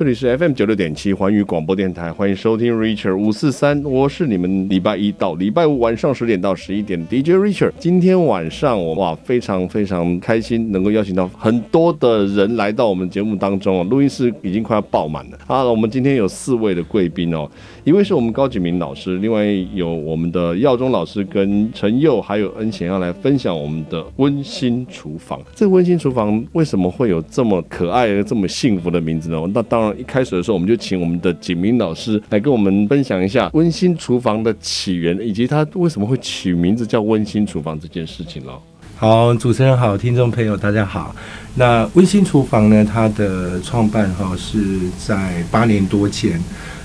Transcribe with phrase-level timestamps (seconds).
[0.00, 7.72] 这里是 FM 九六点七环宇广播电台，欢迎收听 Richard 五四三，我是你们礼拜一到礼拜五晚上十点到十一点 DJ Richard。
[7.78, 15.38] 今天晚上我哇非常非常开心，能够邀请到很多的人来到我们节目当中啊，录音室已经快要爆满了。
[15.46, 17.46] 好，我们今天有四位的贵宾哦，
[17.84, 19.44] 一位是我们高景明老师，另外
[19.74, 25.38] 有我们的耀中老师跟陈佑还有恩贤要来分享我们的温馨厨房。
[25.54, 29.38] 这温馨厨房为什么会有这么可爱、这么幸福的名字呢？
[29.52, 29.89] 那当然。
[29.98, 38.60] 一开始的时候，我们就请我们的景明老师来跟我们分享一下温馨厨房的起源，以及他为什么会取名字叫温馨厨房这件事情喽。
[38.96, 41.14] 好，主持人好，听众朋友大家好。
[41.54, 44.58] 那温馨厨房呢，它的创办哈是
[44.98, 46.38] 在八年多前。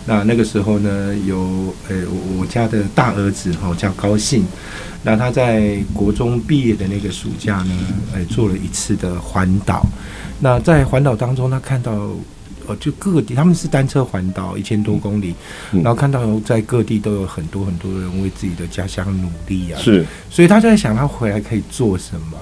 [0.08, 1.38] 那那个时候呢，有
[1.90, 2.04] 呃
[2.38, 4.46] 我家的大儿子哈叫高兴，
[5.04, 7.76] 那他在国中毕业的那个暑假呢，
[8.15, 9.85] 哎做了一次的环岛。
[10.40, 12.12] 那在环岛当中，他看到。
[12.68, 15.34] 哦，就各地，他们是单车环岛一千多公里，
[15.71, 22.38] 嗯，然后看到在各地都有很多很多人为自己的家乡努力啊，是，所以他就在想他回来可以做什么。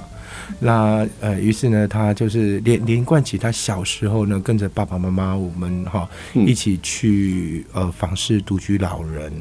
[0.59, 9.31] 那呃，于是呢，他就是连连贯起他小时候呢，跟着爸爸妈妈我们哈一起去呃访视独居老人，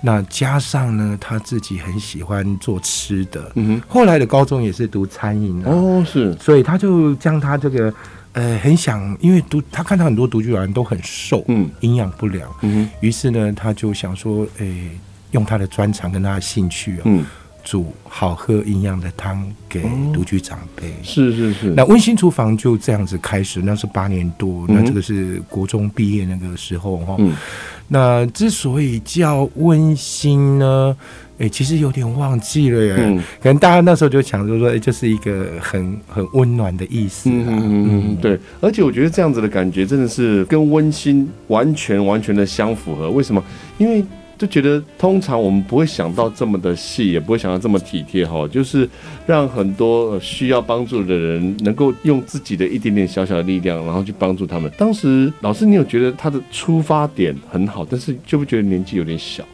[0.00, 7.92] 那加上呢他自己很喜欢做吃的，嗯哼，后来的高中也是读餐饮哦，是，所以他就将他这个。
[8.36, 14.90] 呃，很想，因为独他看到很多独居老人都很瘦，嗯，营养不良，嗯，于是呢，他就想说，诶、欸，
[15.30, 17.24] 用他的专长跟他的兴趣啊，嗯，
[17.64, 19.80] 煮好喝营养的汤给
[20.12, 21.70] 独居长辈，是是是。
[21.70, 27.34] 那温馨厨房就这样子开始，那是八年多，那这个是国中毕业那个时候哈，嗯，
[27.88, 30.94] 那之所以叫温馨呢？
[31.38, 37.28] 哎、欸，其实有点忘记了耶，嗯，可能大家那时候就想说说，哎、欸，就是一个很很温暖的意思。
[37.28, 38.38] 嗯嗯嗯，对。
[38.60, 43.10] 而且我觉得这样子的感觉真的是跟温馨完全完全的相符合。
[43.10, 43.44] 为什么？
[43.76, 44.02] 因为
[44.38, 48.88] 就觉得通常我们不会想到这么的细，也不会想到这么体贴哈，就是
[49.26, 54.70] 让很多需要帮助的人能够用自己的一点点小小的力量，然后去帮助他们。
[54.78, 59.44] 当时老师，你有觉得他的出发点很好，但是就不觉得年纪有点小？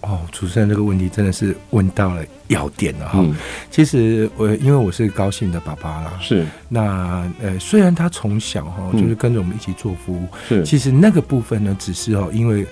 [0.00, 3.24] 哦，主持人这个问题真的是问到了要点了哈。
[3.70, 12.66] 其实我因为我是高兴的爸爸啦，是那呃，虽然他从小哈就是跟着我们一起做服务，是其实那个部分呢，只是哦因为。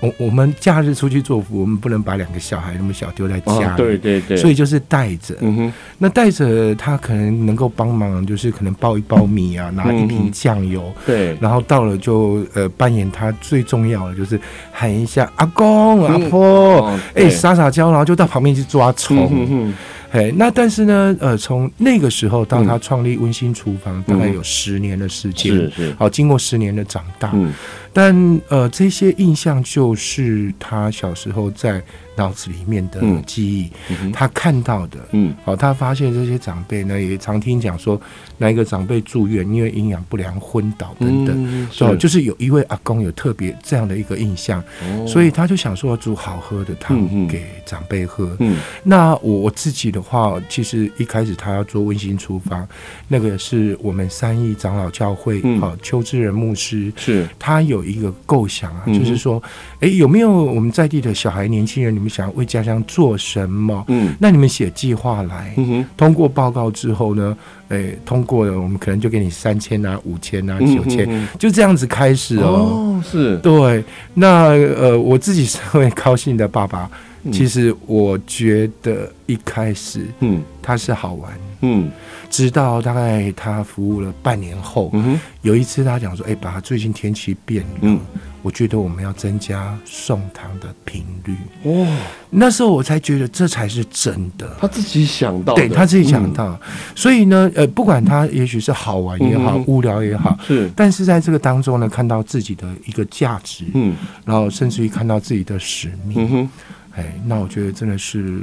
[0.00, 14.40] 我我们假日出去做服务，我们不能把两个小孩那么小丢在家里，哦，对对对，所以就是带着，嗯哼，那带着他可能能够帮忙，就是可能包一包米啊，拿一瓶酱油，嗯，对，然后到了就呃扮演他最重要的就是
[14.72, 19.30] 喊一下阿公阿婆，哎，嗯，撒撒娇，然后就到旁边去抓虫。
[19.32, 19.74] 嗯
[20.14, 27.50] 嘿，那但是呢，呃，从那个时候到他创立温馨厨房，大概有十年的时间，是是，好，经过十年的长大，嗯，
[27.92, 31.82] 但呃，这些印象就是他小时候在。
[32.14, 33.70] 脑子里面的记忆，
[34.12, 37.98] 他看到的，嗯，好，他发现这些长辈呢，也常听讲说，
[38.36, 48.36] 哪一个长辈住院，因为营养不良昏倒等等，嗯，是，就是有一位阿公有特别这样的一个印象，哦，所以他就想说要煮好喝的汤给长辈喝。
[48.82, 52.68] 那我我自己的话，其实一开始他要做温馨厨房，
[53.08, 59.42] 那个是我们三义长老教会，好，嗯，邱志仁牧师是，他有一个构想啊，嗯，就是说，
[59.80, 61.94] 哎，有没有我们在地的小孩、年轻人？
[61.94, 63.84] 你们想为家乡做什么？
[63.88, 67.36] 嗯，那你们写计划来，嗯，通过报告之后呢，
[67.68, 72.44] 诶、欸，通过了，我们可能就给你三千啊、五千啊、九千，就这样子开始哦。
[72.44, 73.84] 哦，是，对。
[74.14, 76.90] 那呃，我自己身为高兴的爸爸，嗯，
[77.30, 81.90] 其实我觉得一开始，嗯，他是好玩，嗯，
[82.30, 87.78] 直到大概他服务了半年后，嗯，有一次他讲说，哎、欸，爸，最近天气变了。
[87.82, 88.00] 嗯。
[88.44, 91.32] 我觉得我们要增加送汤的频率。
[91.62, 91.86] 哇，
[92.28, 94.56] 那时候我才觉得这才是真的。
[94.60, 96.60] 他自己想到，对他自己想到。
[96.92, 103.94] 所以呢，呃，不管他也许是好玩也好，无聊也好，是，但是在这个当中呢，看到自己的一个价值，嗯，
[104.24, 106.50] 然后甚至于看到自己的使命，
[106.94, 108.40] 哎，那我觉得真的是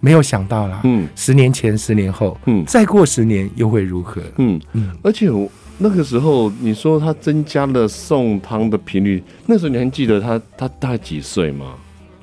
[0.00, 0.80] 没有想到啦。
[0.84, 4.22] 嗯，十年前，十年后，嗯，再过十年又会如何？
[4.38, 5.50] 嗯嗯，而且我。
[5.78, 11.74] 那个时候，你说他增加了送汤的频率，那时候你还记得他他大概几岁吗？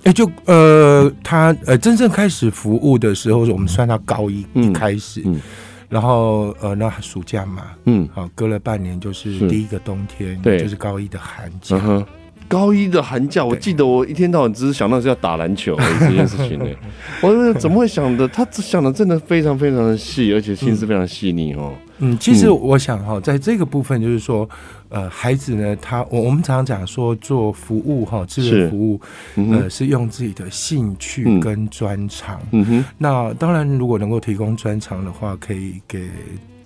[0.03, 5.41] 哎、欸，就呃，他呃真正开始服务的时候，我们算他高一一开始，嗯嗯、
[5.89, 11.77] 然后呃那暑假嘛，嗯，好，隔了半年就是第一个冬天，对，就是高一的寒假。
[11.83, 12.05] 嗯、
[12.49, 16.65] 高一的寒假，我记得我一天到晚只是想到是要打篮球 这件事情呢。
[17.21, 18.27] 我怎么会想的？
[18.27, 21.71] 他想的真的非常非常的细，而且心思非常细腻哦。
[21.99, 24.49] 嗯，其实我想哈，在这个部分就是说，
[24.89, 28.99] 呃，孩子呢，他我我们常常讲说做服务哈，志愿服务，
[29.35, 32.41] 嗯、呃，是用自己的兴趣跟专长。
[32.51, 36.07] 嗯哼，那当然，如果能够提供专长的话，可以给。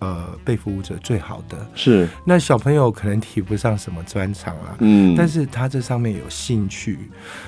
[0.04, 1.66] 呃，被服务者最好的。
[1.74, 7.00] 是，那小朋友可能提不上什么专长啊，嗯，但是他这上面有兴趣，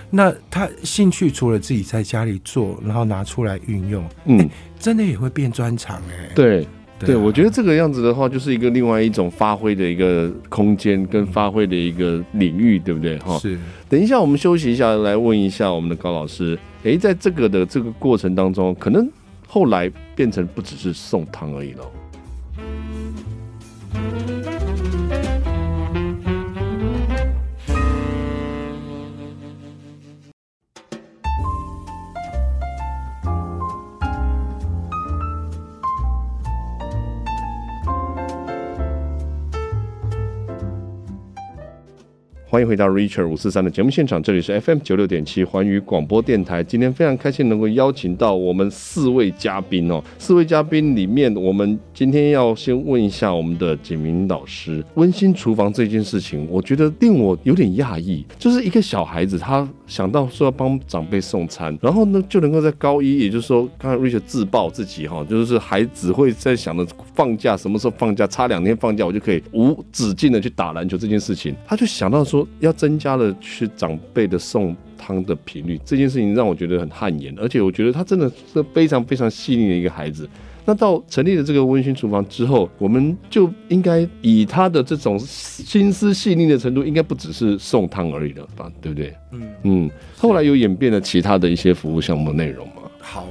[0.10, 4.50] 那他兴趣除了自己在家里做，然后拿出来运用，嗯、欸，
[4.80, 6.66] 真的也会变专长哎，对，
[6.98, 13.18] 对，对，我觉得这个样子的话，就是一个另外一种发挥的一个空间跟发挥的一个领域，对不对？
[13.20, 13.60] 哈，是。
[13.90, 19.06] 等一下，我们休息一下，来问一下我们的高老师，哎、欸，在这个的这个过程当中，可能
[19.46, 21.84] 后来变成不只是送汤而已了。
[42.56, 46.64] 欢迎回到 Richard 五四三的节目现场，这里是 FM 九六点七环宇广播电台。
[46.64, 72.46] 今天非常开心能够邀请到我们四位嘉宾哦，四位嘉宾里面，我们今天要先问一下我们的景明老师，温馨厨房这件事情，我觉得令我有点讶异，就是一个小孩子他想到说要帮长辈送餐，然后呢就能够在高一，也就是说刚才 Richard 自曝自己哈，就是孩子会在想着放假什么时候放假，差两天放假我就可以无止境的去打篮球这件事情，他就想到说。
[72.60, 80.28] 要增加了去长辈的送汤的频率，这件事情让我觉得很汗颜，而且我觉得他真的是非常非常细腻的一个孩子。
[80.66, 88.72] 那到成立了这个温馨厨房之后，我们就应该以他的这种心思细腻的程度，应该不只是送汤而已了吧？
[88.82, 89.16] 对不对？
[89.32, 89.92] 嗯嗯。
[90.18, 92.82] 后来有演变了其他的一些服务项目内容吗？
[93.00, 93.28] 好。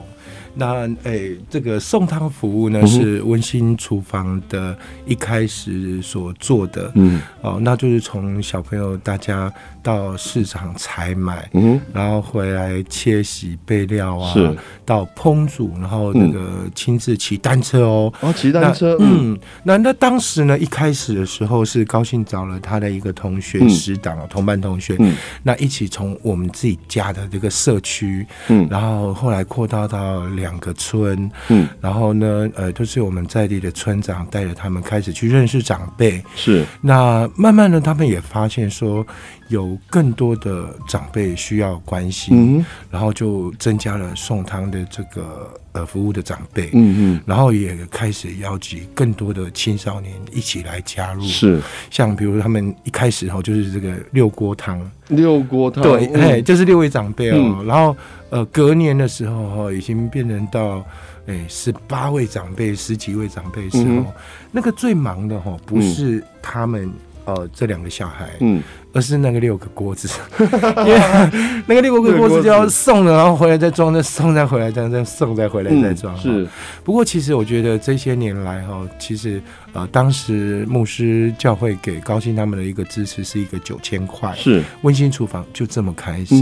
[0.55, 6.91] 那诶、欸，这个送汤服务呢，是温馨厨房的一开始所做的。
[6.95, 9.53] 嗯，哦，那就是从小朋友大家
[9.83, 14.57] 到市场采买，嗯，然后回来切洗备料啊，是。
[14.87, 30.55] 到烹煮，然后那个亲自骑单车哦，哦，骑单车，嗯，那那当时呢，一开始的时候是高兴找了他的一个同学死党、嗯、同班同学，嗯，那一起从我们自己家的这个社区，嗯，然后后来扩大到两。
[30.65, 36.65] 个村，嗯，然后呢，呃，就是我们在地的村长带着他们开始去认识长辈，是。
[36.81, 39.07] 那慢慢的，他们也发现说
[39.49, 51.61] 有更多的长辈需要关心，嗯，然后就增加了送汤的这个呃服务的长辈，嗯嗯，然后也开始邀集更多的青少年一起来加入，是。
[51.91, 57.95] 像比如他们一开始哈，就是这个六锅汤，六锅汤，对，哎，就是六位长辈哦，嗯，然后。
[58.31, 60.85] 呃，隔年的时候哈，已经变成到
[61.27, 64.07] 诶十八位长辈、十几位长辈的时候，嗯、
[64.51, 66.93] 那个最忙的哈，不是他们、嗯、
[67.25, 68.63] 呃这两个小孩，嗯。
[68.97, 71.01] 而是那个六个锅子，因为
[71.67, 76.17] 那个六个锅子就要送了，然后回来再装，再送再回来，这样再送再回来再装。
[76.17, 76.47] 是。
[76.85, 79.43] 不过其实我觉得这些年来哈，其实
[79.73, 86.37] 呃当时牧师教会给高兴他们的一个支持是一个九千块，是温馨厨房就这么开始。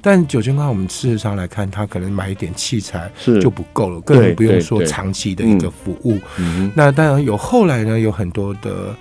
[0.00, 6.18] 但九千块我们事实上来看，他可能买一点器材是就不够了，更不用说长期的一个服务。
[6.40, 8.92] 嗯那当然有后来呢，有很多的。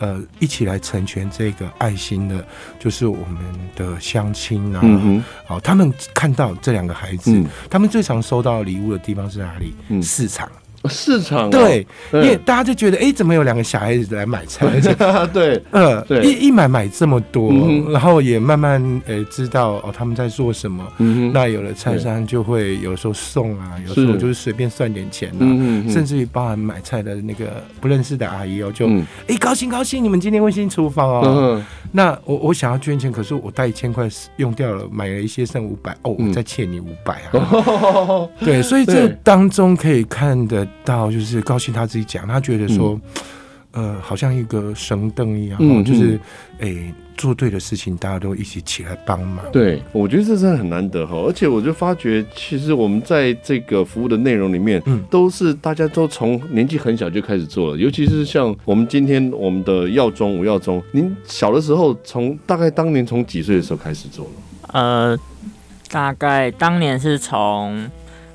[0.00, 2.44] 呃，一起来成全这个爱心的，
[2.78, 3.38] 就是我们
[3.76, 4.80] 的乡亲啊。
[4.82, 9.74] 嗯好、哦，他们看到这两个孩子，嗯、他们最常收到礼物的地方是哪里？
[9.88, 10.50] 嗯、市场。
[10.88, 14.66] 市场、哦、对，因为大家就觉得，哎、欸，怎么有两个小孩子来买菜？
[15.32, 20.86] 对， 呃，对一一买买这么多，嗯、然后也慢慢呃、欸、知道哦他们在做什么。
[20.98, 31.22] 嗯、那有了菜商就会有时候送啊，有时候就是随便算点钱啊，嗯、甚至于包含买菜的那个不认识的阿姨哦，就哎、嗯欸、高兴高兴，你们今天温馨厨房哦。
[31.26, 37.32] 嗯、那我我想要捐钱，可是我带一千块用掉了，买了一些剩五百哦，我再欠你五百啊。
[37.32, 40.66] 嗯、 对，所以这当中可以看的。
[40.84, 43.00] 到就是高兴他自己讲，他觉得说，
[43.72, 46.18] 嗯、呃，好像一个神灯一样，嗯、就是
[46.58, 49.44] 哎、欸，做对的事情，大家都一起起来帮忙。
[49.52, 64.30] 对，我觉得这真的很难得哈，而且我就发觉，其实我们在这个服务的内容里面，嗯，都是大家都从年纪很小就开始做了，尤其是像我们今天我们的耀中吴耀中，您小的时候从大概当年从几岁的时候开始做了？
[64.72, 65.18] 呃，
[65.90, 67.88] 大概当年是从。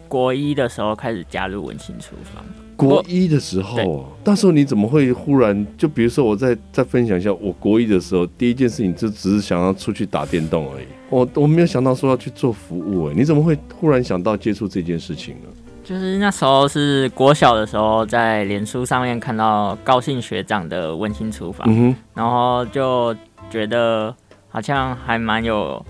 [0.07, 2.43] 国一的时候开始加入温馨厨房。
[2.75, 10.85] 国一的时候，那时候你怎么会忽然就比如说，我再再分享一下，我国一的时候第一件事情就只是想要出去打电动而已。
[11.09, 15.50] 我我没有想到说要去做服务，哎，你怎么会忽然想到接触这件事情呢？
[15.85, 23.15] 就是那时候是国小的时候，在脸书上面看到高兴学长的温馨厨房，嗯，然后就
[23.50, 24.13] 觉得
[24.50, 25.85] 好像还蛮有，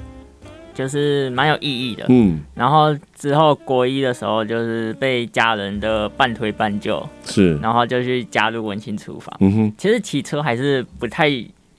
[0.75, 2.05] 就是蛮有意义的。
[2.09, 9.35] 嗯，然后之后国一的时候，就是被家人的半推半就，是，然后就去加入文青厨房。
[9.39, 11.27] 嗯哼，其实骑车还是不太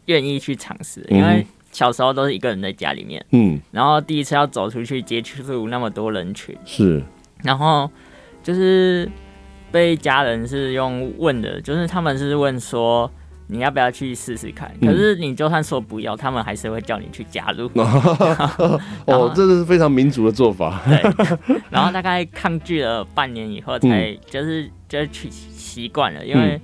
[0.07, 7.01] 愿意去尝试，因为小时候都是一个人在家里面，嗯，然后第一次要走出去接触那么多人群，是，
[7.45, 7.89] 然后。
[8.43, 9.11] 就是
[9.73, 13.11] 被家人是用问的，就是他们是问说
[13.49, 17.71] 你要不要去试试看，可是你就算说不要，他们还是会叫你去加入。
[19.07, 20.83] 哦，这是非常民主的做法。
[20.87, 21.01] 对，
[21.71, 26.61] 然后大概抗拒了半年以后，才就是就是去习惯了，因为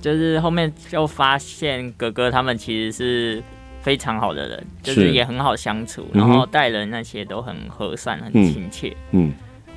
[0.00, 3.42] 就是后面就发现哥哥他们其实是
[3.82, 8.96] 非常好的人，就是也很好相处，然后待人那些都很和善、很亲切。
[9.12, 9.32] 嗯。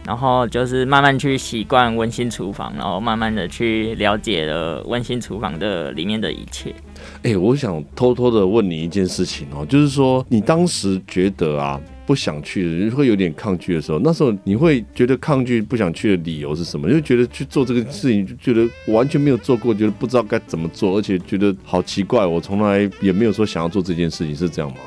[0.09, 6.73] 然后就是慢慢去习惯温馨厨房，然后慢慢的去了解了温馨厨房的里面的一切。
[7.21, 16.89] 哎、欸，我想偷偷的问你一件事情哦，就是说你当时觉得啊不想去，会有点抗拒的时候，那时候你会觉得抗拒不想去的理由是什么？
[16.89, 24.77] 就觉得去做这个事情，就觉得完全没有做过，觉得不知道该怎么做，而且觉得好奇怪，我从来也没有说想要做这件事情，是这样吗？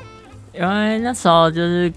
[0.53, 1.89] 因为那时候就是。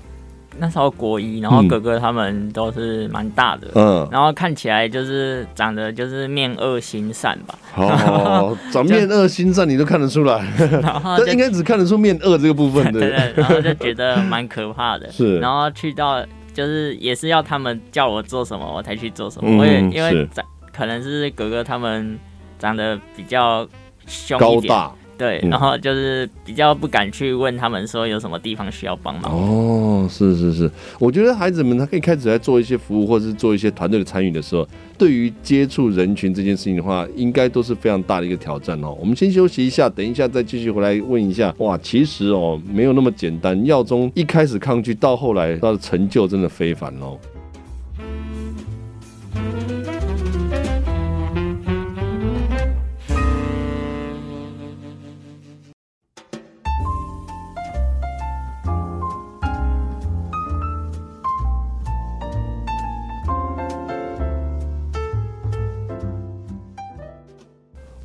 [0.58, 7.58] 那时候国一，然后哥哥他们都是蛮大的，嗯，然后看起来就是长得就是面恶心善吧。
[7.76, 10.44] 哦， 长面恶心善你都看得出来，
[10.82, 13.00] 然后 应该只看得出面恶这个部分的。
[13.00, 15.10] 对，然后就觉得蛮可怕的。
[15.12, 20.44] 是，然后去到就是也是要他们叫我做什么我才去做什么，嗯、我也因为长
[20.74, 22.18] 可能是哥哥他们
[22.58, 23.66] 长得比较
[24.06, 24.68] 凶一点。
[24.68, 24.92] 高大。
[25.18, 29.32] 对，然后就是比较不敢去问他们说有什么地方需要帮忙。
[29.32, 34.68] 哦，是是是，我觉得孩子们他可以开始在做一些服务，或者是做一些团队的参与的时候，
[34.98, 38.94] 对于接触人群这件事情的话，应该都是非常大的一个挑战哦。
[39.00, 41.54] 我们先休息一下，等一下再继续回来问一下。
[41.58, 47.18] 哇，其实哦没有那么简单，耀宗一开始抗拒，到后来他的成就真的非凡哦。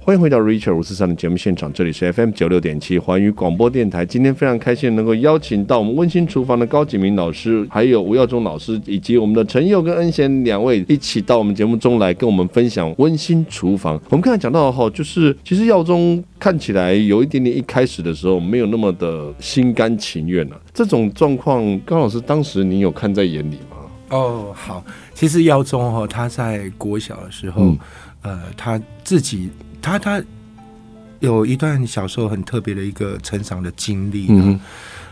[0.03, 4.03] 欢迎回到 Richard 五四三的节目现场，这里是 FM 九六点七环宇广播电台。
[4.03, 13.93] 今天非常开心能够邀请到我们温馨厨房的高景明老师，还有吴耀宗老师，以及我们的陈佑跟恩贤两位一起到我们节目中来跟我们分享温馨厨房。
[14.09, 20.59] 我们刚才讲到哈，就是其实耀宗看起来有一点点一开始的时候没有那么的心甘情愿啊。
[20.73, 23.77] 这种状况，高老师当时你有看在眼里吗？
[24.09, 27.79] 哦，好，其实耀宗哈他在国小的时候，嗯、
[28.23, 29.51] 呃，他自己。
[29.81, 30.23] 他他
[31.19, 34.59] 有一段小时候很特别的一个成长的经历，嗯，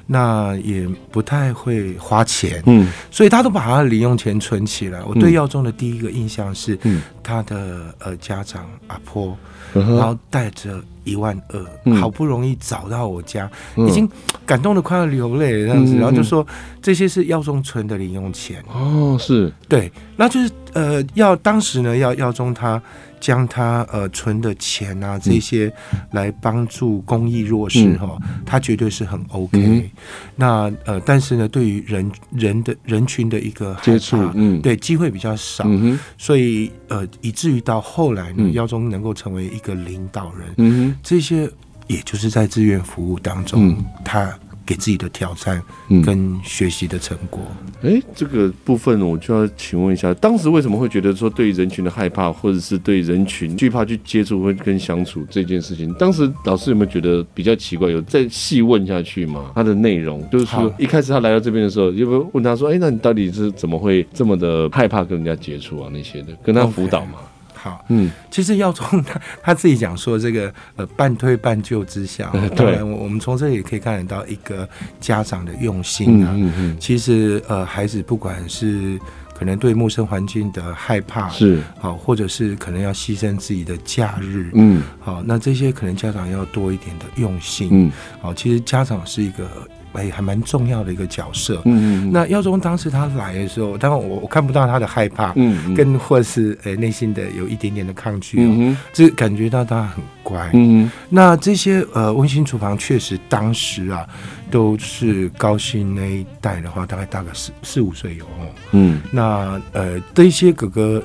[0.07, 5.03] 那也不太会花钱，嗯，所以他都把他的零用钱存起来。
[5.03, 6.77] 我对耀宗的第一个印象是，
[7.21, 9.37] 他的呃家长阿婆，
[9.71, 14.09] 然后带着一万二，好不容易找到我家，已经
[14.47, 16.45] 感动的快要流泪了这样子，然后就说
[16.81, 18.63] 这些是耀宗存的零用钱。
[18.73, 19.53] 哦，是。
[19.67, 22.81] 对，那就是呃，要当时呢，要耀宗他。
[23.19, 25.71] 将他呃存的钱啊这些
[26.11, 29.57] 来帮助公益弱势哈，他绝对是很 OK。
[29.57, 29.89] 嗯、
[30.35, 41.49] 那呃，但是呢，对于人人的人群的一个接触，嗯，对机会比较少，嗯、所以呃，以至于到后来呢，耀宗能够成为一个领导人，嗯，这些
[41.87, 44.33] 也就是在志愿服务当中，嗯、他。
[44.69, 45.59] 给自己的挑战
[46.05, 47.41] 跟学习的成果。
[47.81, 55.91] 哎、嗯欸，这个部分我就要请问一下，当时为什么会觉得说对人群的害怕，或者是对人群惧怕去接触或跟相处这件事情？
[55.95, 57.89] 当时老师有没有觉得比较奇怪？
[57.89, 59.51] 有再细问下去吗？
[59.55, 65.89] 他的内容就是说，一开始他来到这边的时候，有没有问他说：“哎、欸，那你到底是怎么会这么的害怕跟人家接触啊？
[65.91, 67.13] 那些的，跟他辅导嘛。
[67.13, 67.38] Okay.
[67.61, 74.67] 好，嗯，其实耀宗他他自己讲说，这个呃半推半就之下，当然我我们从这里也可以看得到一个
[75.01, 76.31] 家长的用心啊。
[76.33, 78.97] 嗯嗯，嗯，其实呃孩子不管是
[79.37, 81.59] 可能对陌生环境的害怕是。
[81.77, 89.49] 好，或者是可能要牺牲自己的假日，嗯，好，那这些可能家长要多一点的用心，嗯，好，其实家长是一个
[89.93, 91.61] 哎还蛮重要的一个角色。
[91.65, 92.11] 嗯嗯。
[92.11, 100.49] 那耀宗当时他来的时候，当然我我看不到他的害怕，嗯，跟或是呃内心的有一点点的抗拒，嗯，就感觉到他很乖。
[100.53, 100.89] 嗯。
[101.09, 104.07] 那这些呃温馨厨房确实当时啊，
[104.51, 108.47] 都是高薪那一代的话，大概大概四四五岁有哦。
[108.71, 109.01] 嗯。
[109.11, 111.03] 那呃这些哥哥。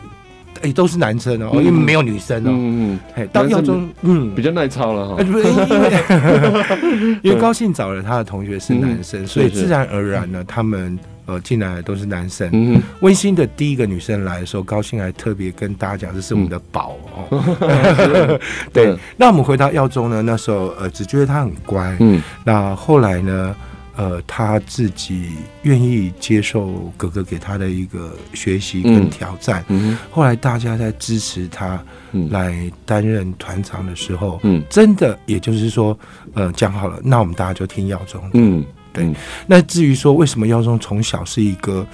[0.64, 2.50] 哎，都是男生哦，因为没有女生哦。
[2.50, 5.16] 嗯嗯，到耀宗，嗯，比较耐操了哈。
[5.22, 12.48] 不是 因为，因为高兴找了他的同学是男生，所以自然而然呢，他们呃进来都是男生。
[12.52, 18.38] 嗯，温馨的第一个女生来的时候，高兴还特别跟大家讲，这是我们的宝哦。
[18.72, 21.94] 对，那我们回到耀中呢，那时候呃只觉得他很乖。
[22.00, 23.54] 嗯，那后来呢？
[23.96, 25.32] 呃，他自己
[25.62, 29.64] 愿意接受哥哥给他的一个学习跟挑战。
[29.68, 31.82] 嗯嗯、后来大家在支持他
[32.30, 35.98] 来担任团长的时候，嗯，真的，也就是说，
[36.34, 38.22] 呃，讲好了，那我们大家就听耀宗。
[38.34, 39.04] 嗯，对。
[39.04, 39.14] 嗯、
[39.46, 41.86] 那至于说为什么耀宗从小是一个。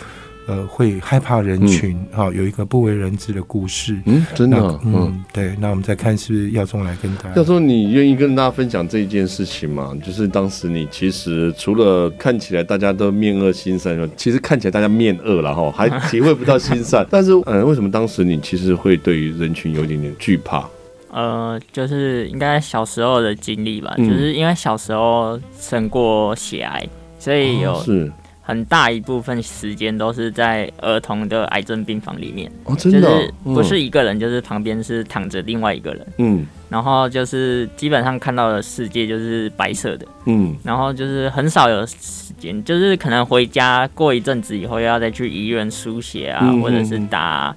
[0.51, 3.97] 呃，会害怕人群，哈、嗯哦，有一个不为人知的故事。
[4.05, 5.55] 嗯，真的，嗯，嗯对。
[5.61, 7.37] 那我们再看，是不是耀宗来跟大家？
[7.37, 9.97] 耀宗，你愿意跟大家分享这一件事情吗？
[10.05, 17.07] 就是当时你其实除了看起来大家都面恶心善，其实看起来大家面恶了哈，还体会不到心善。
[17.11, 20.69] 但是，嗯，为什么当时你其实会对于人群有一点点惧怕？
[21.13, 26.89] 呃，就是应该小时候的经历吧，嗯、就是因为小时候生过血癌，
[27.21, 28.11] 所以有、哦、是。
[28.51, 47.55] 很大一部分时间都是在儿童的癌症病房里面，哦，真的，就是不是一个人，就是旁边是躺着另外一个人，嗯，然后就是基本上看到的世界就是白色的，嗯，然后就是很少有时间，就是可能回家过一阵子以后，又要再去医院输血啊，嗯、或者是打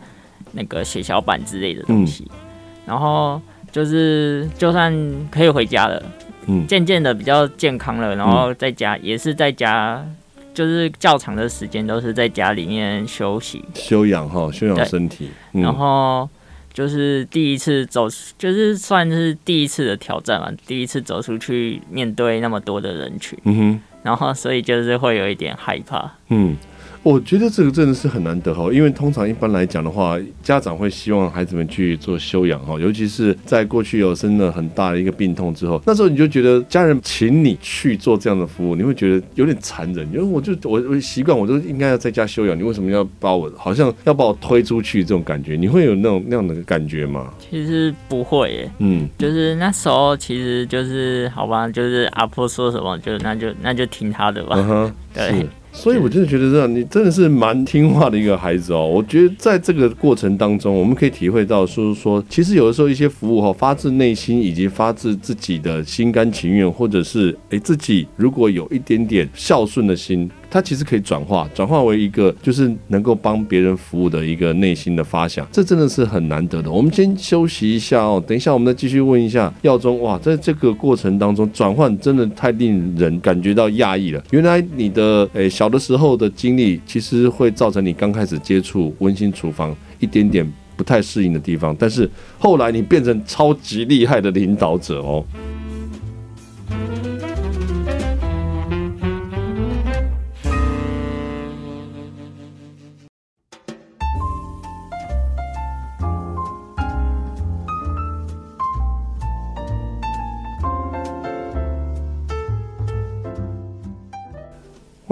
[0.51, 2.37] 那个血小板之类的东西，嗯、
[2.85, 4.93] 然后就是就算
[5.31, 6.03] 可以回家了，
[6.45, 10.05] 嗯，渐渐的比较健康了，然后在家、嗯、也是在家。
[10.53, 15.29] 就是较长的时间都是在家里面休息、休养哈，休养身体。
[15.53, 16.29] 嗯、然后
[16.73, 18.07] 就是第一次走，
[18.37, 23.37] 就是算是第一次的挑战嘛，第一次走出去面对那么多的人群。
[23.43, 26.11] 嗯哼，然后所以就是会有一点害怕。
[26.29, 26.55] 嗯。
[27.03, 45.57] 我觉得这个真的是很难得哈，因为通常一般来讲的话，家长会希望孩子们去做修养哈，尤其是在过去有生了很大的一个病痛之后，那时候你就觉得家人请你去做这样的服务，你会觉得有点残忍，因为我就我我习惯，我都应该要在家休养，你为什么要把我好像要把我推出去这种感觉？
[45.57, 47.33] 你会有那种那样的感觉吗？
[47.49, 55.45] 其实不会耶，嗯，就是那时候其实就是好吧，就是阿婆说什么就那就那就听他的吧，嗯，对。
[55.75, 58.87] 所以，我真的觉得这样，你真的是蛮听话的一个孩子哦。
[58.87, 70.29] 我觉得在这个过程当中，我们可以体会到，说说，其实有的时候一些服务哈，发自内心以及发自自己的心甘情愿，或者是诶自己如果有一点点孝顺的心。
[70.53, 76.71] 它其实可以转化，转化为一个就是能够帮别人服务的一个内心的发想，这真的是很难得的。
[76.71, 79.99] 我们先休息一下哦，等一下我们再继续问一下耀宗。
[79.99, 84.23] 哇，在这个过程当中转换真的太令人感觉到讶异了。
[84.29, 95.25] 原来你的诶小的时候的经历，其实会造成你刚开始接触温馨厨房一点点不太适应的地方，但是后来你变成超级厉害的领导者哦。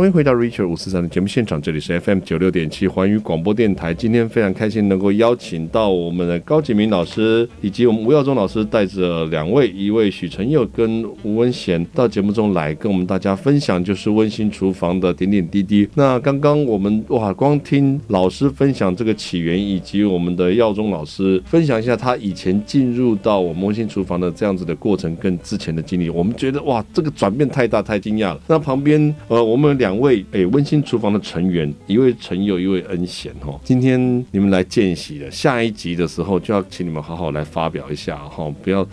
[0.02, 3.94] 欢迎回到 Richard 五四三的节目现场，这里是 FM 九六点七环宇广播电台。
[3.94, 15.88] 今天非常开心能够邀请到我们的高景明老师以及我们吴耀宗老师，带着两位，一位许承佑跟吴文贤到节目中来跟我们大家分享，就是温馨厨房的点点滴滴。
[15.94, 28.42] 那刚刚我们哇，光听老师分享这个起源，以及我们的耀宗老师分享一下他以前进入到我们温馨厨房的这样子的过程跟之前的经历，我们觉得哇，这个转变太大，太惊讶了。
[28.48, 29.91] 那旁边呃，我们两。
[29.92, 33.60] 两位诶，温馨厨房的成员，一位陈友，一位恩贤哈。
[33.62, 34.00] 今天
[34.32, 38.88] 你们来见习了，下一集的时候就要请你们好好来发表一下哈，不要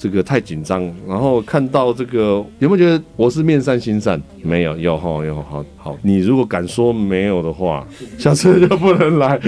[0.00, 0.82] 这个太紧张。
[1.06, 4.20] 然后看到这个有没有觉得我是面善心善？
[4.42, 5.96] 没有，有哈，有好好。
[6.02, 7.86] 你如果敢说没有的话，
[8.18, 9.38] 下次就不能来。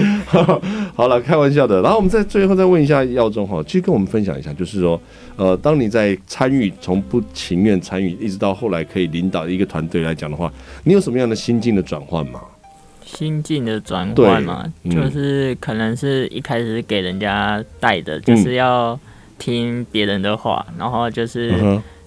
[0.95, 1.81] 好了，开玩笑的。
[1.81, 5.01] 然后我们再最后再问一下耀中哈，其实跟我们分享一下，就是说。
[5.35, 12.39] 呃，当你在参与，从不情愿参与，一直到后来可以领导一个团队来讲的话，你有什么样的心境的转换吗？
[13.03, 18.99] 心境的转换嘛，嗯、就是可能是一开始给人家带的，就是要
[19.43, 21.53] 听别人的话，然后就是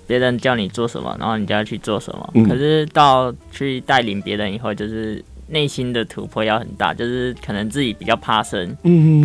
[0.07, 2.31] 别人叫你做什么，然后你就要去做什么。
[2.33, 8.75] 嗯、可是到去带领别人以后，就是内心的突破要很大，就是可能自己比较怕生。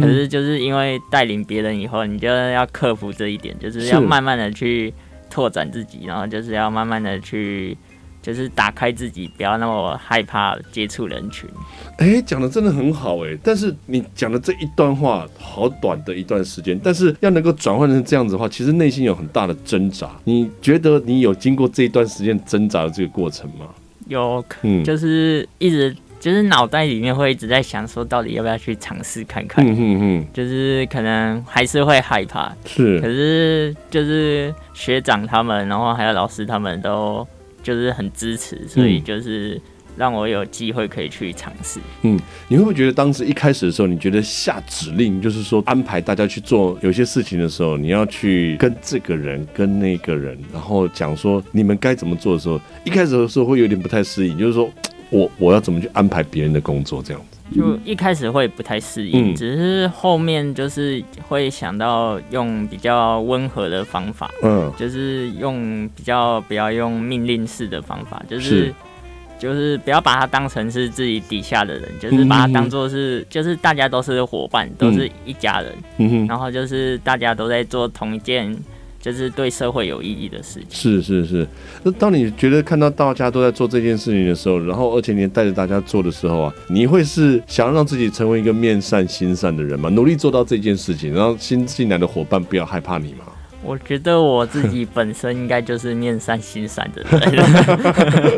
[0.01, 4.93] 可是就是因为带领别人以后，你就要克服这一点，就是要慢慢的去
[5.29, 7.77] 拓展自己，然后就是要慢慢的去。
[8.21, 11.49] 就是打开自己，不要那么害怕接触人群。
[11.97, 20.09] 哎、欸，讲的真的很好哎、欸，但是你讲的这一段话好短的一段时间，但是要能够转换成这样子的话，其实内心有很大的挣扎。
[20.23, 23.67] 你觉得你有经过这一段时间挣扎的这个过程吗？
[24.07, 29.65] 有，嗯，就是一直就是脑袋里面会一直在想说，到底要不要去尝试看看？
[29.65, 37.27] 嗯嗯嗯，就是可能还是会害怕，是，可是就是学长他们，然后还有老师他们都。
[37.63, 39.59] 就是很支持，所以就是
[39.97, 41.79] 让我有机会可以去尝试。
[42.03, 54.69] 嗯，你会不会觉得当时一开始的时候，你觉得下指令就是说安排大家去做有些事情的时候，你要去跟这个人跟那个人，然后讲说你们该怎么做的时候，一开始的时候会有点不太适应，就是说
[55.09, 57.37] 我我要怎么去安排别人的工作这样子。
[57.55, 68.73] 就一开始会不太适应，嗯，只是后面就是会想到用比较温和的方法，嗯，就是用比较不要用命令式的方法，就是，是。
[69.39, 78.55] 就是不要把它当成是自己底下的人，就是把它当做是，就是大家都是伙伴，都是一家人，嗯，然后就是大家都在做同一件。
[79.01, 80.67] 就是对社会有意义的事情。
[80.69, 81.47] 是是是，
[81.83, 89.89] 那当你觉得看到大家都在做这件事情的时候，然后而且你带着大家做的时候啊，你会是想让自己成为一个面善心善的人吗？
[89.89, 93.25] 努力做到这件事情，然后新进来的伙伴不要害怕你吗？
[93.63, 97.21] 我觉得我自己本身应该就是面善心善的人。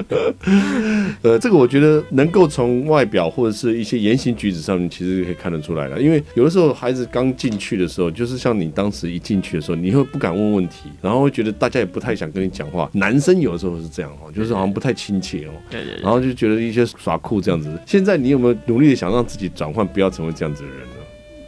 [1.23, 6.01] 呃，这个我觉得能够从外表或者是一些言行举止上面，其实可以看得出来了。
[6.01, 12.89] 因为有的时候孩子刚进去的时候，就是像你当时一进去的时候，你会不敢问问题，然后会觉得大家也不太想跟你讲话。
[12.93, 15.51] 男生有的时候是这样哦，就是好像不太亲切哦。
[15.69, 15.95] 对对。
[16.01, 17.71] 然后就觉得一些耍酷这样子。
[17.85, 20.92] 现在你有没有努力的想让自己转换，不要成为这样子的人呢？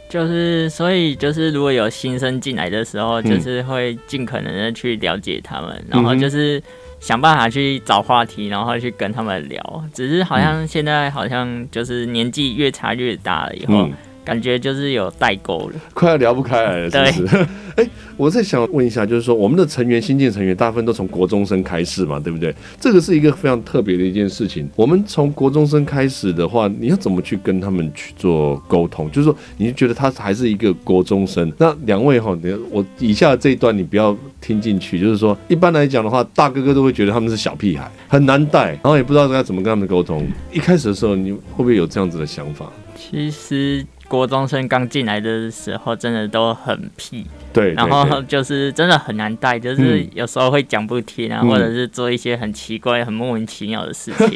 [0.08, 6.62] 就是，所以就是，如果有新生进来的时候，就是会尽可能的去了解他们，然后就是
[7.00, 9.84] 想办法去找话题，然后去跟他们聊。
[9.92, 13.88] 只是好像现在好像就是年纪越差越大了以后。
[14.26, 17.36] 感觉就是有代沟了，快要聊不开来了，是不是？
[17.76, 22.52] 哎、欸，我在想问一下，就是说我们的成员新进成员大部分都从国中生开始嘛，对不对？
[22.80, 24.68] 这个是一个非常特别的一件事情。
[24.74, 29.08] 我们从国中生开始的话，你要怎么去跟他们去做沟通？
[29.12, 31.52] 就是说，你觉得他还是一个国中生？
[31.58, 40.26] 那两位哈，你我以下这一段你不要听进去，就是说，一般来讲的话，大哥哥都会觉得他们是小屁孩，很难带，然后也不知道该怎么跟他们沟通。
[40.50, 42.72] 一开始的时候，你会不会有这样子的想法？
[42.96, 43.84] 其实。
[44.08, 54.28] 国中生刚进来的时候，真的都很屁，对，然后就是真的很难带，就是有时候会讲不听啊，或者是做一些很奇怪、很莫名其妙的事情。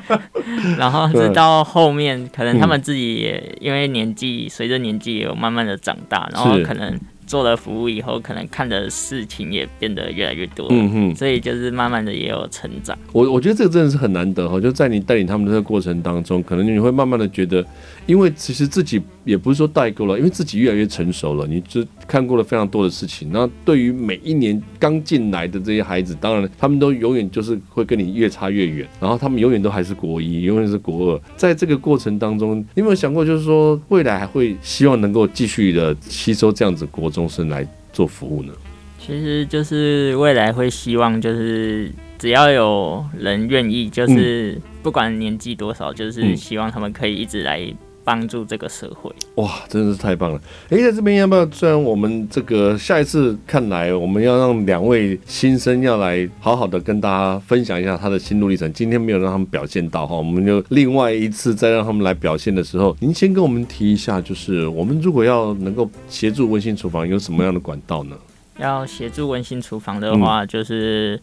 [0.78, 6.98] 然后直到后面，可能他们自己也因为年纪随着年纪也有慢慢的长大，然后可能。
[7.28, 12.98] 做了服务以后，可能看的事情也变得越来越多，嗯哼，所以就是慢慢的也有成长。
[13.12, 17.62] 我我觉得这个真的是很难得哈，就在你带领他们的这个过程当中，可能你会慢慢的觉得，
[18.08, 23.28] 因为其实自己也不是说代沟了，因为自己越来越成熟了，你就看过了非常多的事情。
[23.30, 31.20] 那对于每一年刚进来的这些孩子，当然他们都永远就是会跟你越差越远，然后他们永远都还是国一，永远是国二。
[31.36, 38.54] 在这个过程当中，你有没有想过，就是说未来还会希望能够继续的吸收这样子国中生来做服务呢？
[38.98, 47.62] 其实就是未来会希望，就是只要有人愿意，就是不管年纪多少，就是希望他们可以一直来
[48.08, 49.12] 帮助这个社会。
[49.34, 50.40] 哇，真的是太棒了！
[50.70, 51.46] 哎，在这边要不要？
[51.50, 58.72] 虽然我们这个下一次看来，我们要让两位新生要来好好的跟大家分享一下他的心路历程。
[58.72, 68.16] 今天没有让他们表现到哈，我们就另外一次再让他们来表现的时候，您先跟我们提一下，就是我们如果要能够协助温馨厨房，有什么样的管道呢？
[68.58, 71.20] 要协助温馨厨房的话，就是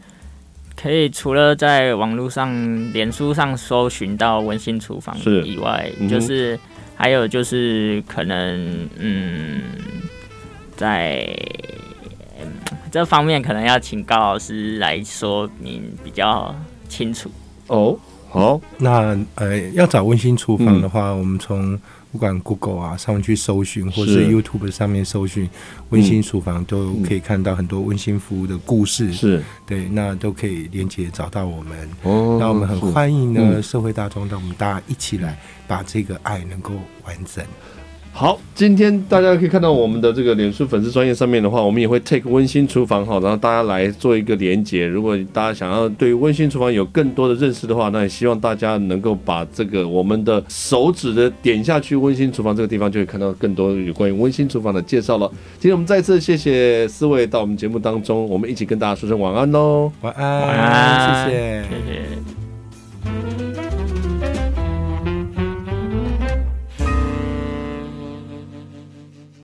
[0.76, 6.60] 可以除了在网络上、脸书上搜寻到温馨厨房以外，是就是
[6.96, 9.62] 还有就是可能嗯，
[10.76, 11.28] 在
[12.92, 16.56] 这方面可能要请高老师来说明比较
[16.88, 17.30] 清楚
[17.68, 17.98] 哦。
[18.30, 21.80] 好，那呃，要找温馨厨房的话，嗯、我们从
[22.16, 25.50] 不管 Google 啊上面去搜寻，或是 YouTube 上面搜寻
[25.90, 29.12] 温馨厨房，都可以看到很多温馨服务的故事。
[29.12, 31.90] 是对，那都可以连接找到我们。
[32.04, 36.72] 哦，那我们很欢迎呢，社会大众，让我们大家一起来把这个爱能够
[37.06, 37.44] 完整。
[38.18, 44.88] 好，今天大家可以看到我们的这个脸书粉丝专业上面的话，我们也会 take 温馨厨房哈，然后大家来做一个连接。
[44.88, 55.30] 如果大家想要对温馨厨房有更多的认识的话，那也希望大家能够把这个我们的手指的点下去，温馨厨房这个地方就会看到更多有关于温馨厨房的介绍了。
[55.60, 62.35] 今天我们再次谢谢四位到我们节目当中，我们一起跟大家说声晚安喽，晚安，晚安，谢谢，谢谢。